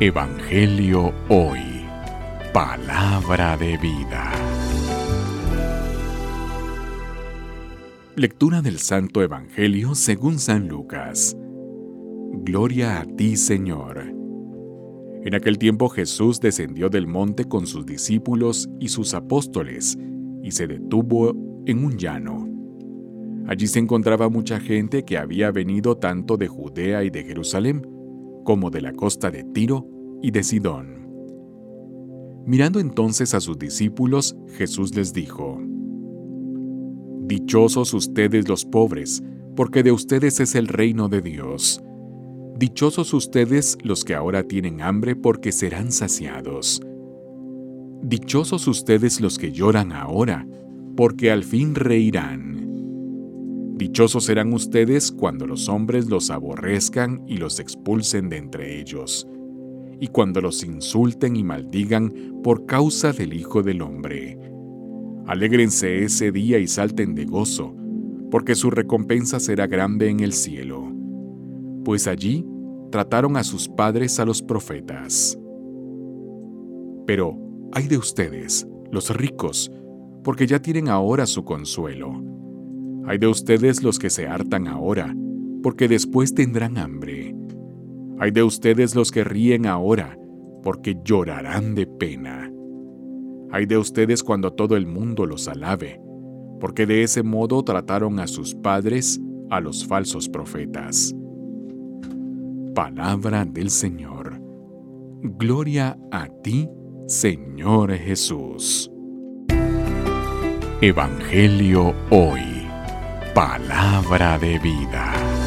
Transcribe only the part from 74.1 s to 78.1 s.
a los profetas. Pero, hay de